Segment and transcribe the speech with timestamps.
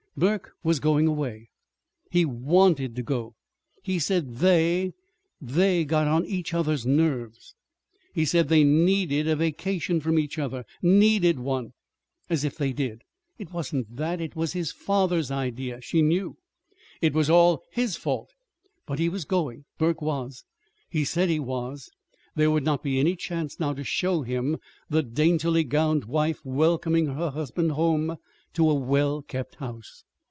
[0.17, 1.47] Burke was going away.
[2.11, 3.33] He wanted to go.
[3.81, 4.91] He said they
[5.41, 7.55] they got on each other's nerves.
[8.13, 10.65] He said they needed a vacation from each other.
[10.81, 11.71] Needed one!
[12.29, 13.03] As if they did!
[13.39, 14.19] It wasn't that.
[14.19, 15.79] It was his father's idea.
[15.79, 16.35] She knew.
[17.01, 18.31] It was all his fault!
[18.85, 20.43] But he was going Burke was.
[20.89, 21.89] He said he was.
[22.35, 24.57] There would not be any chance now to show him
[24.89, 28.17] the daintily gowned wife welcoming her husband home
[28.53, 30.03] to a well kept house.